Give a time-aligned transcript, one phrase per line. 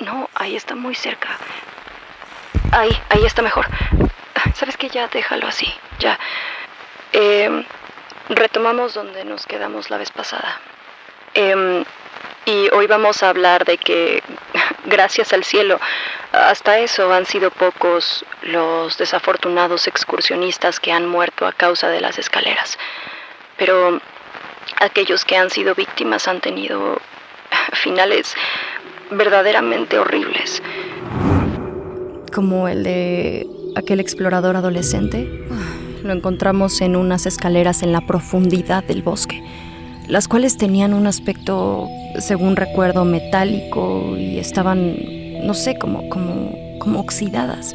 [0.00, 1.28] No, ahí está muy cerca.
[2.72, 3.66] Ahí, ahí está mejor.
[4.54, 4.88] ¿Sabes qué?
[4.88, 5.72] Ya déjalo así.
[5.98, 6.18] Ya.
[7.12, 7.64] Eh,
[8.28, 10.60] retomamos donde nos quedamos la vez pasada.
[11.34, 11.84] Eh,
[12.46, 14.22] y hoy vamos a hablar de que,
[14.84, 15.80] gracias al cielo,
[16.30, 22.20] hasta eso han sido pocos los desafortunados excursionistas que han muerto a causa de las
[22.20, 22.78] escaleras.
[23.56, 24.00] Pero
[24.78, 27.00] aquellos que han sido víctimas han tenido
[27.72, 28.36] finales
[29.10, 30.62] verdaderamente horribles.
[32.32, 35.28] Como el de aquel explorador adolescente.
[36.02, 39.42] Lo encontramos en unas escaleras en la profundidad del bosque,
[40.08, 44.96] las cuales tenían un aspecto, según recuerdo, metálico y estaban,
[45.46, 47.74] no sé, como, como, como oxidadas.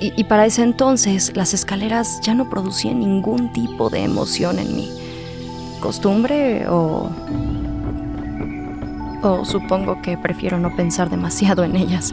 [0.00, 4.74] Y, y para ese entonces las escaleras ya no producían ningún tipo de emoción en
[4.74, 4.90] mí.
[5.80, 7.10] ¿Costumbre o
[9.22, 12.12] o supongo que prefiero no pensar demasiado en ellas.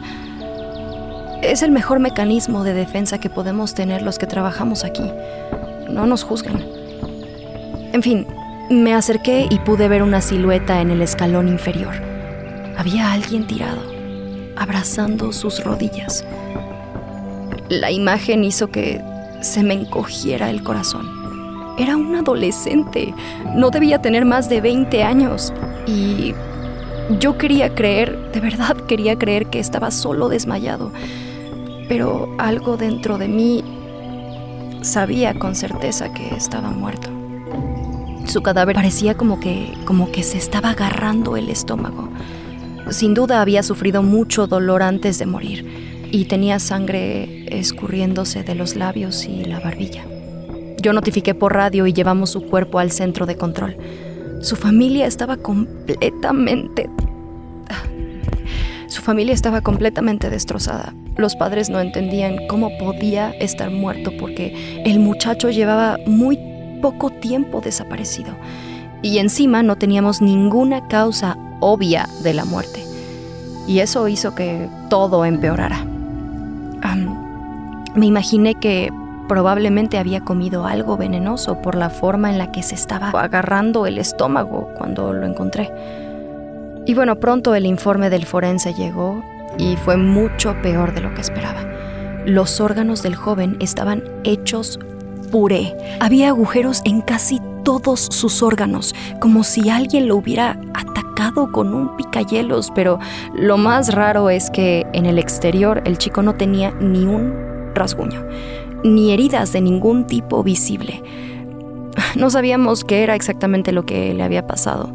[1.42, 5.10] Es el mejor mecanismo de defensa que podemos tener los que trabajamos aquí.
[5.90, 6.64] No nos juzgan.
[7.92, 8.26] En fin,
[8.70, 11.94] me acerqué y pude ver una silueta en el escalón inferior.
[12.76, 13.82] Había alguien tirado,
[14.56, 16.24] abrazando sus rodillas.
[17.68, 19.02] La imagen hizo que
[19.40, 21.08] se me encogiera el corazón.
[21.78, 23.14] Era un adolescente.
[23.54, 25.52] No debía tener más de 20 años.
[25.86, 26.34] Y
[27.18, 30.92] yo quería creer, de verdad quería creer que estaba solo desmayado,
[31.88, 33.64] pero algo dentro de mí
[34.82, 37.08] sabía con certeza que estaba muerto.
[38.26, 42.08] Su cadáver parecía como que, como que se estaba agarrando el estómago.
[42.90, 48.76] Sin duda había sufrido mucho dolor antes de morir y tenía sangre escurriéndose de los
[48.76, 50.04] labios y la barbilla.
[50.80, 53.76] Yo notifiqué por radio y llevamos su cuerpo al centro de control.
[54.40, 56.88] Su familia estaba completamente...
[59.00, 60.92] Su familia estaba completamente destrozada.
[61.16, 66.38] Los padres no entendían cómo podía estar muerto porque el muchacho llevaba muy
[66.82, 68.36] poco tiempo desaparecido.
[69.00, 72.84] Y encima no teníamos ninguna causa obvia de la muerte.
[73.66, 75.82] Y eso hizo que todo empeorara.
[77.94, 78.90] Me imaginé que
[79.30, 83.98] Probablemente había comido algo venenoso por la forma en la que se estaba agarrando el
[83.98, 85.70] estómago cuando lo encontré.
[86.90, 89.22] Y bueno, pronto el informe del forense llegó
[89.56, 91.64] y fue mucho peor de lo que esperaba.
[92.26, 94.80] Los órganos del joven estaban hechos
[95.30, 95.72] puré.
[96.00, 101.96] Había agujeros en casi todos sus órganos, como si alguien lo hubiera atacado con un
[101.96, 102.98] picayelos, pero
[103.36, 108.26] lo más raro es que en el exterior el chico no tenía ni un rasguño
[108.82, 111.04] ni heridas de ningún tipo visible.
[112.16, 114.92] No sabíamos qué era exactamente lo que le había pasado.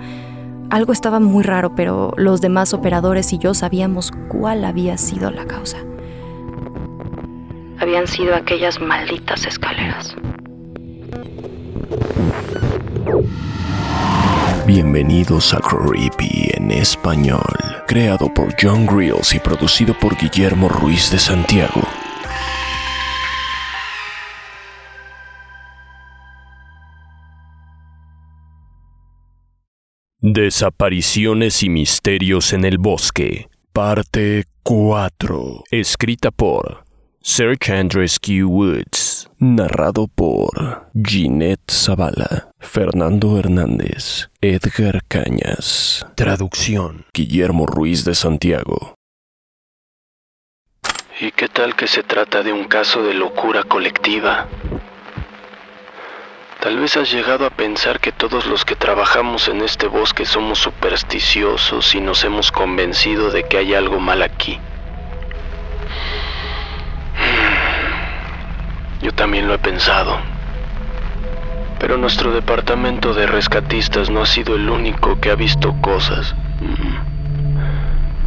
[0.70, 5.46] Algo estaba muy raro, pero los demás operadores y yo sabíamos cuál había sido la
[5.46, 5.78] causa.
[7.80, 10.16] Habían sido aquellas malditas escaleras.
[14.66, 17.44] Bienvenidos a Creepy en español,
[17.86, 21.85] creado por John Grills y producido por Guillermo Ruiz de Santiago.
[30.28, 36.84] Desapariciones y misterios en el bosque, parte 4, escrita por
[37.22, 47.06] Search and Rescue Woods, narrado por Ginette Zavala, Fernando Hernández, Edgar Cañas, traducción.
[47.14, 48.96] Guillermo Ruiz de Santiago.
[51.22, 54.48] ¿Y qué tal que se trata de un caso de locura colectiva?
[56.66, 60.58] Tal vez has llegado a pensar que todos los que trabajamos en este bosque somos
[60.58, 64.60] supersticiosos y nos hemos convencido de que hay algo mal aquí.
[69.04, 70.18] Yo también lo he pensado.
[71.78, 76.34] Pero nuestro departamento de rescatistas no ha sido el único que ha visto cosas.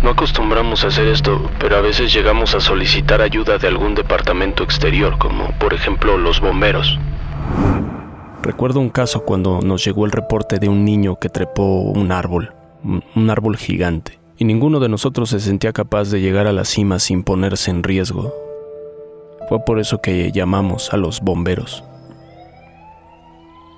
[0.01, 4.63] No acostumbramos a hacer esto, pero a veces llegamos a solicitar ayuda de algún departamento
[4.63, 7.01] exterior, como por ejemplo los bomberos.
[8.43, 12.55] Recuerdo un caso cuando nos llegó el reporte de un niño que trepó un árbol,
[12.85, 17.01] un árbol gigante, y ninguno de nosotros se sentía capaz de llegar a la cima
[17.01, 18.33] sin ponerse en riesgo.
[19.49, 21.83] Fue por eso que llamamos a los bomberos.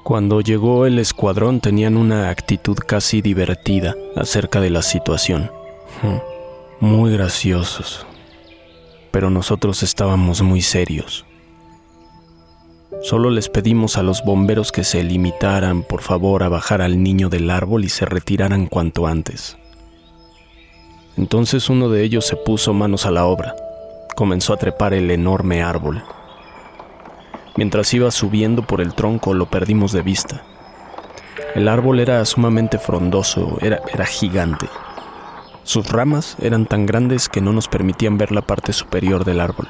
[0.02, 5.50] Cuando llegó el escuadrón tenían una actitud casi divertida acerca de la situación.
[6.02, 8.06] Hmm, muy graciosos.
[9.10, 11.24] Pero nosotros estábamos muy serios.
[13.02, 17.30] Solo les pedimos a los bomberos que se limitaran, por favor, a bajar al niño
[17.30, 19.56] del árbol y se retiraran cuanto antes.
[21.16, 23.56] Entonces uno de ellos se puso manos a la obra.
[24.16, 26.02] Comenzó a trepar el enorme árbol.
[27.56, 30.42] Mientras iba subiendo por el tronco lo perdimos de vista.
[31.54, 34.68] El árbol era sumamente frondoso, era, era gigante.
[35.62, 39.68] Sus ramas eran tan grandes que no nos permitían ver la parte superior del árbol.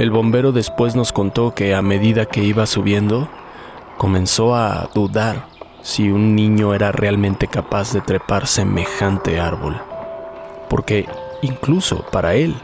[0.00, 3.28] El bombero después nos contó que a medida que iba subiendo,
[3.98, 5.44] comenzó a dudar
[5.82, 9.78] si un niño era realmente capaz de trepar semejante árbol,
[10.70, 11.06] porque
[11.42, 12.56] incluso para él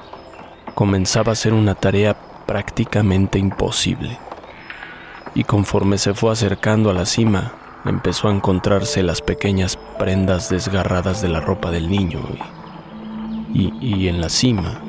[0.75, 2.17] comenzaba a ser una tarea
[2.47, 4.17] prácticamente imposible.
[5.35, 7.53] Y conforme se fue acercando a la cima,
[7.85, 12.21] empezó a encontrarse las pequeñas prendas desgarradas de la ropa del niño
[13.53, 14.86] y, en la cima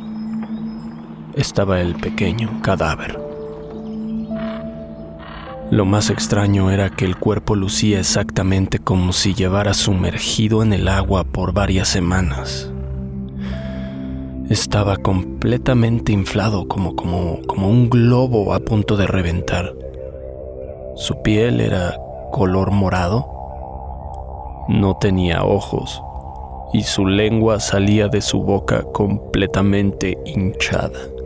[1.38, 3.20] estaba el pequeño cadáver.
[5.70, 10.88] Lo más extraño era que el cuerpo lucía exactamente como si llevara sumergido en el
[10.88, 12.72] agua por varias semanas.
[14.50, 19.76] Estaba completamente inflado como, como, como un globo a punto de reventar.
[20.96, 21.96] Su piel era
[22.32, 23.28] color morado.
[24.70, 26.02] No tenía ojos
[26.74, 31.17] y su lengua salía de su boca completamente hinchada.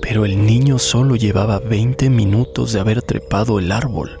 [0.00, 4.20] Pero el niño solo llevaba 20 minutos de haber trepado el árbol,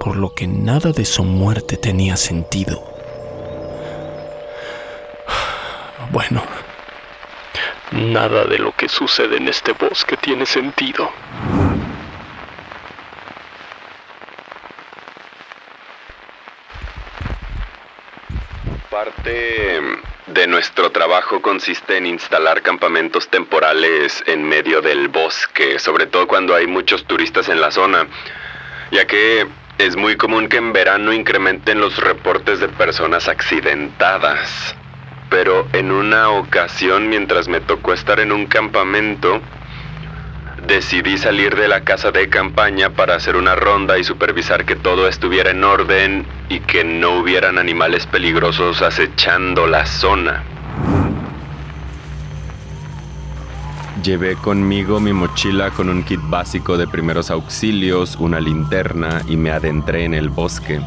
[0.00, 2.82] por lo que nada de su muerte tenía sentido.
[6.10, 6.42] Bueno,
[7.92, 11.08] nada de lo que sucede en este bosque tiene sentido.
[18.90, 19.69] Parte
[20.32, 26.54] de nuestro trabajo consiste en instalar campamentos temporales en medio del bosque, sobre todo cuando
[26.54, 28.06] hay muchos turistas en la zona,
[28.92, 29.46] ya que
[29.78, 34.76] es muy común que en verano incrementen los reportes de personas accidentadas.
[35.30, 39.40] Pero en una ocasión mientras me tocó estar en un campamento,
[40.70, 45.08] decidí salir de la casa de campaña para hacer una ronda y supervisar que todo
[45.08, 50.44] estuviera en orden y que no hubieran animales peligrosos acechando la zona.
[54.04, 59.50] Llevé conmigo mi mochila con un kit básico de primeros auxilios, una linterna y me
[59.50, 60.80] adentré en el bosque.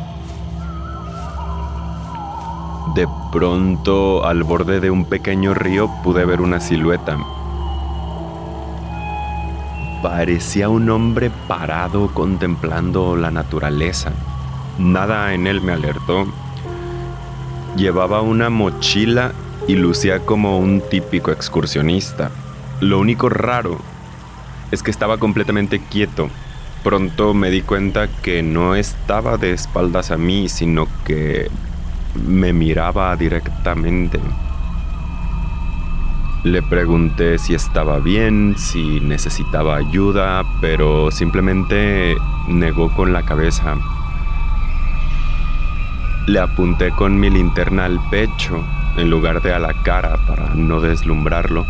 [2.96, 7.18] De pronto, al borde de un pequeño río, pude ver una silueta.
[10.04, 14.12] Parecía un hombre parado contemplando la naturaleza.
[14.78, 16.28] Nada en él me alertó.
[17.78, 19.32] Llevaba una mochila
[19.66, 22.32] y lucía como un típico excursionista.
[22.82, 23.78] Lo único raro
[24.72, 26.28] es que estaba completamente quieto.
[26.84, 31.50] Pronto me di cuenta que no estaba de espaldas a mí, sino que
[32.28, 34.20] me miraba directamente.
[36.44, 42.18] Le pregunté si estaba bien, si necesitaba ayuda, pero simplemente
[42.50, 43.78] negó con la cabeza.
[46.26, 48.62] Le apunté con mi linterna al pecho
[48.98, 51.66] en lugar de a la cara para no deslumbrarlo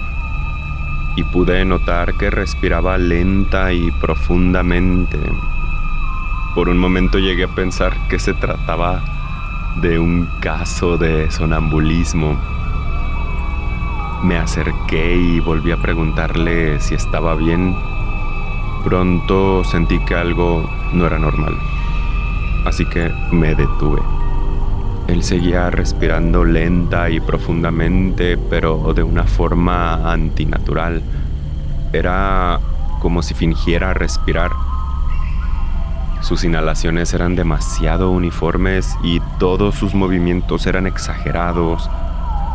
[1.15, 5.19] y pude notar que respiraba lenta y profundamente.
[6.55, 9.03] Por un momento llegué a pensar que se trataba
[9.81, 12.52] de un caso de sonambulismo.
[14.23, 17.75] Me acerqué y volví a preguntarle si estaba bien.
[18.83, 21.55] Pronto sentí que algo no era normal,
[22.65, 24.01] así que me detuve.
[25.07, 31.01] Él seguía respirando lenta y profundamente, pero de una forma antinatural.
[31.91, 32.59] Era
[33.01, 34.51] como si fingiera respirar
[36.23, 41.89] sus inhalaciones eran demasiado uniformes y todos sus movimientos eran exagerados,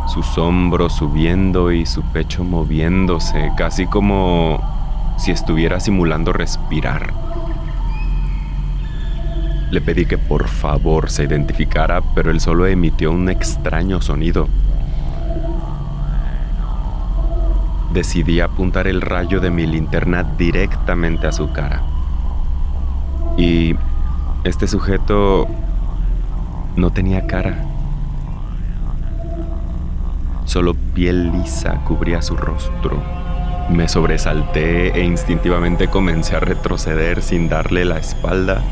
[0.09, 4.61] sus hombros subiendo y su pecho moviéndose, casi como
[5.19, 7.13] si estuviera simulando respirar.
[9.71, 14.49] Le pedí que por favor se identificara, pero él solo emitió un extraño sonido.
[17.93, 21.83] Decidí apuntar el rayo de mi linterna directamente a su cara.
[23.37, 23.77] Y
[24.45, 25.47] este sujeto
[26.77, 27.68] no tenía cara,
[30.49, 33.03] Solo piel lisa cubría su rostro.
[33.69, 38.63] Me sobresalté e instintivamente comencé a retroceder sin darle la espalda.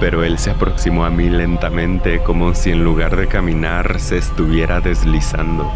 [0.00, 4.80] Pero él se aproximó a mí lentamente como si en lugar de caminar se estuviera
[4.80, 5.70] deslizando.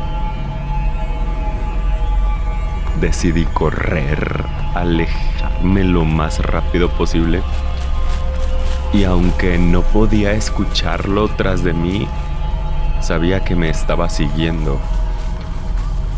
[2.98, 4.42] Decidí correr,
[4.74, 7.42] alejarme lo más rápido posible.
[8.94, 12.08] Y aunque no podía escucharlo tras de mí,
[13.00, 14.80] sabía que me estaba siguiendo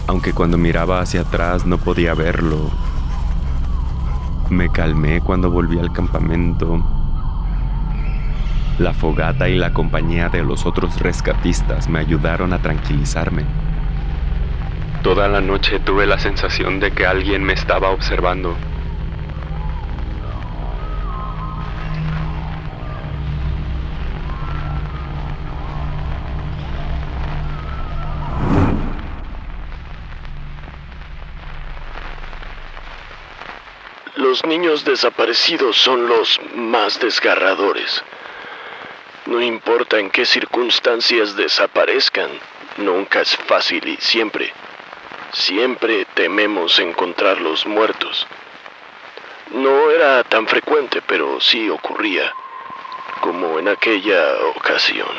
[0.06, 2.70] aunque cuando miraba hacia atrás no podía verlo.
[4.50, 6.84] Me calmé cuando volví al campamento.
[8.78, 13.44] La fogata y la compañía de los otros rescatistas me ayudaron a tranquilizarme.
[15.02, 18.56] Toda la noche tuve la sensación de que alguien me estaba observando.
[34.32, 38.02] Los niños desaparecidos son los más desgarradores.
[39.26, 42.30] No importa en qué circunstancias desaparezcan,
[42.78, 44.50] nunca es fácil y siempre,
[45.34, 48.26] siempre tememos encontrarlos muertos.
[49.54, 52.32] No era tan frecuente, pero sí ocurría,
[53.20, 55.14] como en aquella ocasión.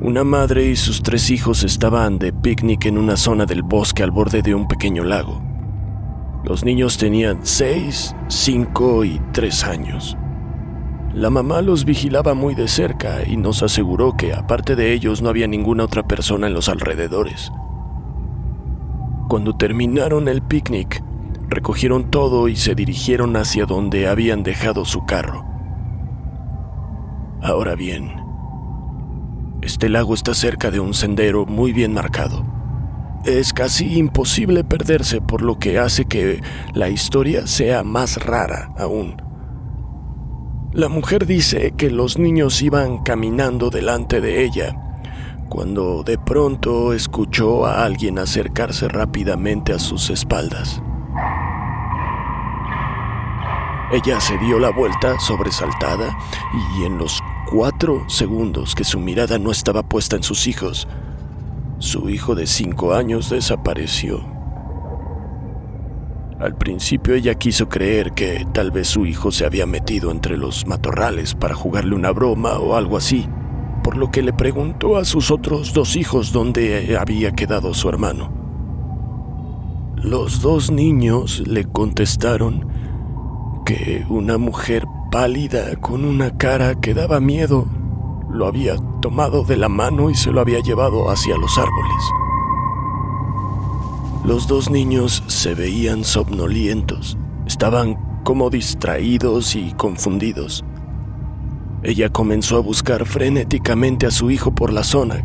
[0.00, 4.12] Una madre y sus tres hijos estaban de picnic en una zona del bosque al
[4.12, 5.53] borde de un pequeño lago.
[6.44, 10.14] Los niños tenían 6, 5 y 3 años.
[11.14, 15.30] La mamá los vigilaba muy de cerca y nos aseguró que aparte de ellos no
[15.30, 17.50] había ninguna otra persona en los alrededores.
[19.30, 21.02] Cuando terminaron el picnic,
[21.48, 25.46] recogieron todo y se dirigieron hacia donde habían dejado su carro.
[27.40, 28.12] Ahora bien,
[29.62, 32.53] este lago está cerca de un sendero muy bien marcado
[33.24, 36.42] es casi imposible perderse, por lo que hace que
[36.74, 39.16] la historia sea más rara aún.
[40.72, 44.76] La mujer dice que los niños iban caminando delante de ella,
[45.48, 50.82] cuando de pronto escuchó a alguien acercarse rápidamente a sus espaldas.
[53.92, 56.18] Ella se dio la vuelta sobresaltada
[56.78, 60.88] y en los cuatro segundos que su mirada no estaba puesta en sus hijos,
[61.78, 64.34] su hijo de cinco años desapareció.
[66.40, 70.66] Al principio ella quiso creer que tal vez su hijo se había metido entre los
[70.66, 73.28] matorrales para jugarle una broma o algo así,
[73.82, 78.32] por lo que le preguntó a sus otros dos hijos dónde había quedado su hermano.
[79.96, 82.68] Los dos niños le contestaron
[83.64, 87.66] que una mujer pálida con una cara que daba miedo
[88.28, 92.04] lo había tomado de la mano y se lo había llevado hacia los árboles.
[94.24, 100.64] Los dos niños se veían somnolientos, estaban como distraídos y confundidos.
[101.82, 105.22] Ella comenzó a buscar frenéticamente a su hijo por la zona,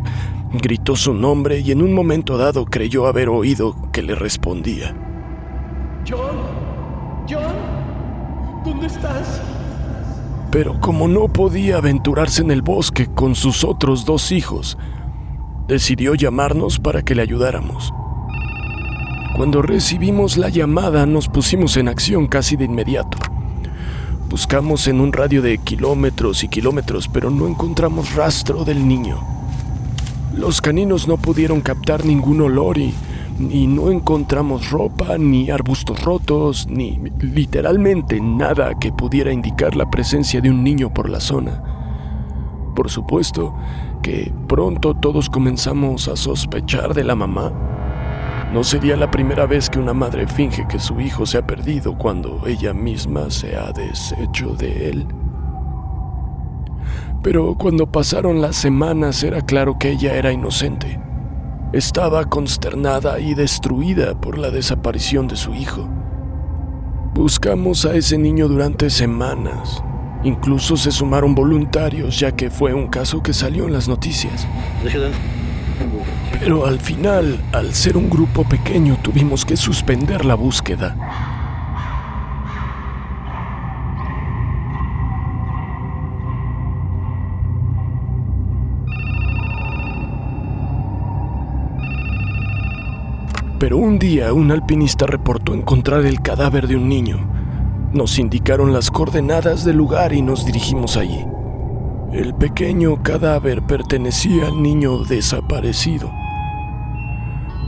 [0.52, 4.94] gritó su nombre y en un momento dado creyó haber oído que le respondía.
[6.06, 6.36] John,
[7.26, 7.54] John,
[8.62, 9.40] ¿dónde estás?
[10.50, 14.76] Pero como no podía aventurarse en el bosque con sus otros dos hijos,
[15.68, 17.92] decidió llamarnos para que le ayudáramos.
[19.36, 23.16] Cuando recibimos la llamada nos pusimos en acción casi de inmediato.
[24.28, 29.18] Buscamos en un radio de kilómetros y kilómetros, pero no encontramos rastro del niño.
[30.36, 32.92] Los caninos no pudieron captar ningún olor y
[33.48, 40.40] y no encontramos ropa, ni arbustos rotos, ni literalmente nada que pudiera indicar la presencia
[40.40, 41.62] de un niño por la zona.
[42.76, 43.54] Por supuesto
[44.02, 47.52] que pronto todos comenzamos a sospechar de la mamá.
[48.52, 51.96] No sería la primera vez que una madre finge que su hijo se ha perdido
[51.96, 55.06] cuando ella misma se ha deshecho de él.
[57.22, 60.98] Pero cuando pasaron las semanas era claro que ella era inocente.
[61.72, 65.88] Estaba consternada y destruida por la desaparición de su hijo.
[67.14, 69.80] Buscamos a ese niño durante semanas.
[70.24, 74.48] Incluso se sumaron voluntarios ya que fue un caso que salió en las noticias.
[76.40, 80.96] Pero al final, al ser un grupo pequeño, tuvimos que suspender la búsqueda.
[93.60, 97.18] Pero un día un alpinista reportó encontrar el cadáver de un niño.
[97.92, 101.26] Nos indicaron las coordenadas del lugar y nos dirigimos allí.
[102.10, 106.10] El pequeño cadáver pertenecía al niño desaparecido.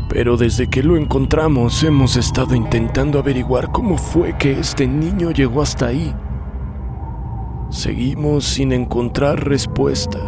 [0.08, 5.60] Pero desde que lo encontramos hemos estado intentando averiguar cómo fue que este niño llegó
[5.60, 6.14] hasta ahí.
[7.68, 10.18] Seguimos sin encontrar respuesta.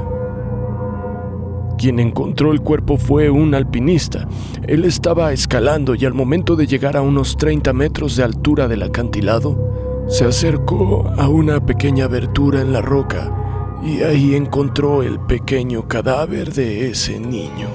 [1.78, 4.28] Quien encontró el cuerpo fue un alpinista.
[4.66, 8.83] Él estaba escalando y al momento de llegar a unos 30 metros de altura del
[8.83, 15.88] acantilado, se acercó a una pequeña abertura en la roca y ahí encontró el pequeño
[15.88, 17.69] cadáver de ese niño.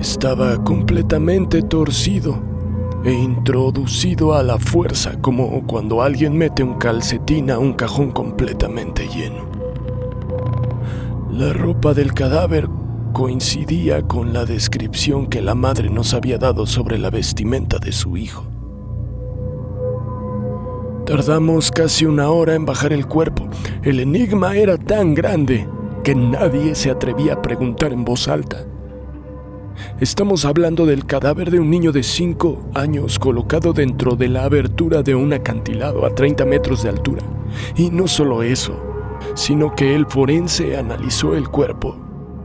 [0.00, 2.38] Estaba completamente torcido
[3.04, 9.06] e introducido a la fuerza como cuando alguien mete un calcetín a un cajón completamente
[9.08, 9.53] lleno.
[11.34, 12.68] La ropa del cadáver
[13.12, 18.16] coincidía con la descripción que la madre nos había dado sobre la vestimenta de su
[18.16, 18.46] hijo.
[21.04, 23.48] Tardamos casi una hora en bajar el cuerpo.
[23.82, 25.66] El enigma era tan grande
[26.04, 28.64] que nadie se atrevía a preguntar en voz alta.
[29.98, 35.02] Estamos hablando del cadáver de un niño de 5 años colocado dentro de la abertura
[35.02, 37.24] de un acantilado a 30 metros de altura.
[37.74, 38.93] Y no solo eso,
[39.34, 41.96] sino que el forense analizó el cuerpo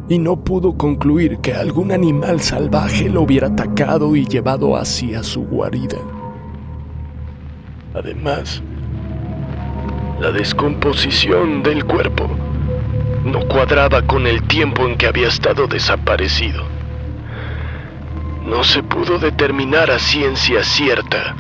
[0.10, 5.42] y no pudo concluir que algún animal salvaje lo hubiera atacado y llevado hacia su
[5.42, 6.00] guarida.
[7.94, 8.64] Además,
[10.20, 12.28] la descomposición del cuerpo
[13.24, 16.64] no cuadraba con el tiempo en que había estado desaparecido.
[18.46, 21.36] No se pudo determinar a ciencia cierta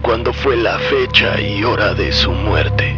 [0.00, 2.96] cuándo fue la fecha y hora de su muerte.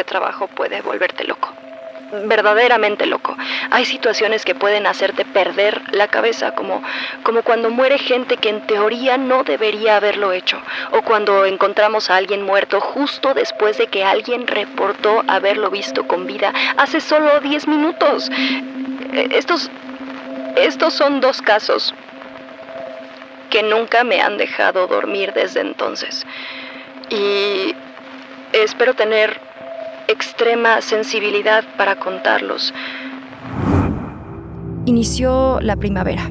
[0.00, 1.52] Este trabajo puede volverte loco.
[2.24, 3.36] Verdaderamente loco.
[3.70, 6.82] Hay situaciones que pueden hacerte perder la cabeza, como,
[7.22, 10.58] como cuando muere gente que en teoría no debería haberlo hecho,
[10.92, 16.26] o cuando encontramos a alguien muerto justo después de que alguien reportó haberlo visto con
[16.26, 18.30] vida hace solo 10 minutos.
[19.12, 19.70] Estos,
[20.56, 21.94] estos son dos casos
[23.50, 26.24] que nunca me han dejado dormir desde entonces.
[27.10, 27.74] Y
[28.52, 29.49] espero tener
[30.10, 32.74] extrema sensibilidad para contarlos.
[34.86, 36.30] Inició la primavera.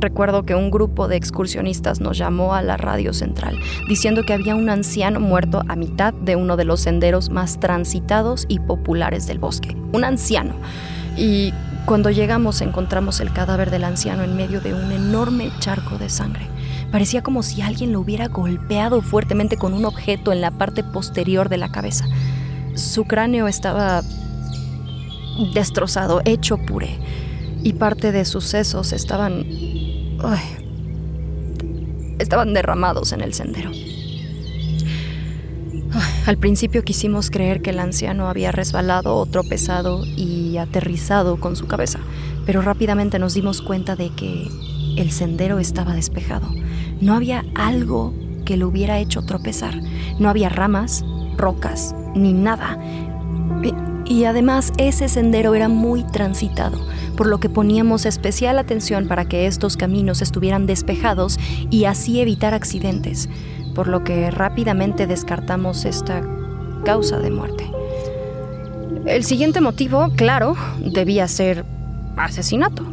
[0.00, 4.54] Recuerdo que un grupo de excursionistas nos llamó a la radio central diciendo que había
[4.54, 9.40] un anciano muerto a mitad de uno de los senderos más transitados y populares del
[9.40, 9.76] bosque.
[9.92, 10.54] Un anciano.
[11.16, 11.52] Y
[11.84, 16.46] cuando llegamos encontramos el cadáver del anciano en medio de un enorme charco de sangre.
[16.92, 21.48] Parecía como si alguien lo hubiera golpeado fuertemente con un objeto en la parte posterior
[21.48, 22.06] de la cabeza.
[22.78, 24.02] Su cráneo estaba
[25.52, 26.96] destrozado, hecho puré,
[27.64, 29.44] y parte de sus sesos estaban...
[32.20, 33.72] estaban derramados en el sendero.
[36.26, 41.66] Al principio quisimos creer que el anciano había resbalado o tropezado y aterrizado con su
[41.66, 41.98] cabeza,
[42.46, 44.48] pero rápidamente nos dimos cuenta de que
[44.96, 46.48] el sendero estaba despejado.
[47.00, 48.14] No había algo
[48.44, 49.80] que lo hubiera hecho tropezar.
[50.18, 51.04] No había ramas,
[51.38, 52.78] rocas, ni nada.
[54.04, 56.78] Y, además ese sendero era muy transitado,
[57.16, 61.38] por lo que poníamos especial atención para que estos caminos estuvieran despejados
[61.70, 63.28] y así evitar accidentes,
[63.74, 66.22] por lo que rápidamente descartamos esta
[66.84, 67.70] causa de muerte.
[69.06, 71.64] El siguiente motivo, claro, debía ser
[72.16, 72.84] asesinato,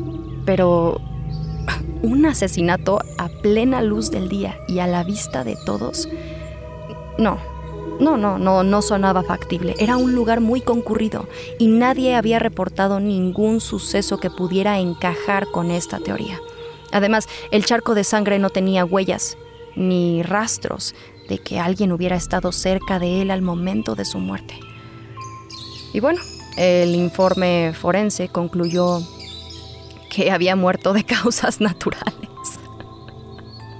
[0.45, 1.01] pero
[2.01, 6.08] un asesinato a plena luz del día y a la vista de todos,
[7.17, 7.38] no,
[7.99, 9.75] no, no, no, no sonaba factible.
[9.79, 11.27] Era un lugar muy concurrido
[11.60, 16.39] y nadie había reportado ningún suceso que pudiera encajar con esta teoría.
[16.91, 19.38] Además, el charco de sangre no tenía huellas
[19.75, 20.95] ni rastros
[21.27, 24.60] de que alguien hubiera estado cerca de él al momento de su muerte.
[25.93, 26.21] Y bueno,
[26.58, 28.99] el informe forense concluyó
[30.10, 32.15] que había muerto de causas naturales.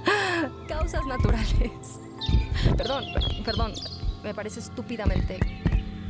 [0.68, 2.00] causas naturales.
[2.76, 3.04] Perdón,
[3.44, 3.72] perdón,
[4.26, 5.38] me parece estúpidamente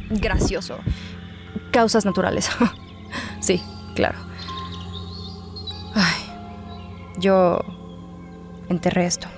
[0.09, 0.79] gracioso.
[1.71, 2.49] Causas naturales.
[3.41, 3.63] sí,
[3.95, 4.19] claro.
[5.95, 6.23] Ay,
[7.19, 7.61] yo
[8.71, 9.29] enterré esto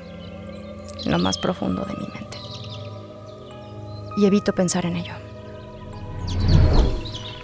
[1.05, 2.39] en lo más profundo de mi mente.
[4.17, 5.15] Y evito pensar en ello.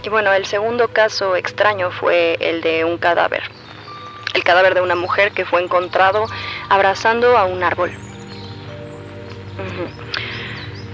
[0.04, 3.42] Y bueno, el segundo caso extraño fue el de un cadáver.
[4.34, 6.26] El cadáver de una mujer que fue encontrado
[6.68, 7.92] abrazando a un árbol.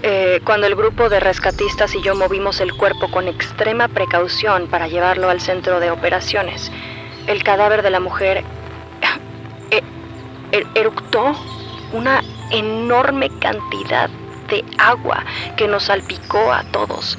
[0.02, 4.88] Eh, cuando el grupo de rescatistas y yo movimos el cuerpo con extrema precaución para
[4.88, 6.72] llevarlo al centro de operaciones,
[7.26, 8.44] el cadáver de la mujer
[9.70, 9.82] eh,
[10.52, 11.34] er, eructó
[11.92, 14.08] una enorme cantidad
[14.48, 15.24] de agua
[15.56, 17.18] que nos salpicó a todos.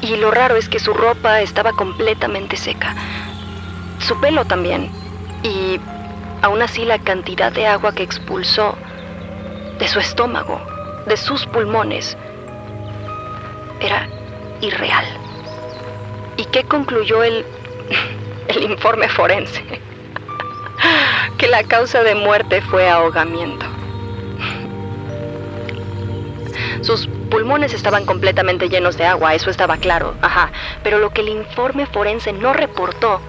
[0.00, 2.94] Y lo raro es que su ropa estaba completamente seca.
[3.98, 4.90] Su pelo también.
[5.42, 5.78] Y
[6.40, 8.74] aún así la cantidad de agua que expulsó
[9.78, 10.60] de su estómago,
[11.08, 12.16] de sus pulmones,
[13.80, 14.08] era
[14.60, 15.04] irreal.
[16.36, 17.44] ¿Y qué concluyó el,
[18.48, 19.64] el informe forense?
[21.38, 23.66] que la causa de muerte fue ahogamiento.
[26.82, 30.50] Sus pulmones estaban completamente llenos de agua, eso estaba claro, ajá.
[30.82, 33.20] Pero lo que el informe forense no reportó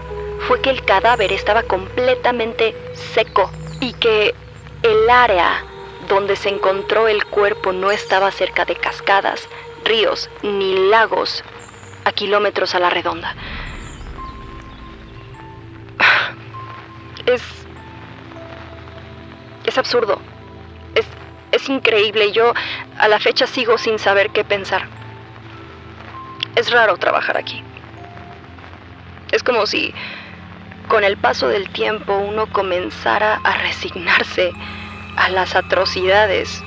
[0.48, 4.34] fue que el cadáver estaba completamente seco y que
[4.84, 5.64] el área
[6.08, 9.48] donde se encontró el cuerpo no estaba cerca de cascadas,
[9.84, 11.44] ríos ni lagos
[12.06, 13.36] a kilómetros a la redonda.
[17.26, 17.44] Es...
[19.66, 20.20] Es absurdo.
[20.96, 21.06] Es,
[21.52, 22.32] es increíble.
[22.32, 22.54] Yo
[22.98, 24.88] a la fecha sigo sin saber qué pensar.
[26.56, 27.64] Es raro trabajar aquí.
[29.32, 29.94] Es como si
[30.88, 34.52] con el paso del tiempo uno comenzara a resignarse
[35.20, 36.64] a las atrocidades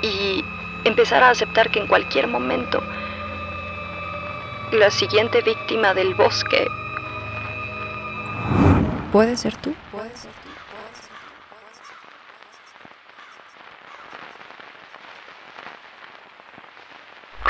[0.00, 0.42] y
[0.84, 2.82] empezara a aceptar que en cualquier momento
[4.72, 6.66] la siguiente víctima del bosque
[9.12, 9.74] puede ser tú.
[9.92, 10.48] Puede ser tú.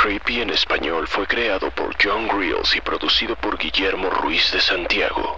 [0.01, 5.38] Creepy en español fue creado por John Grills y producido por Guillermo Ruiz de Santiago.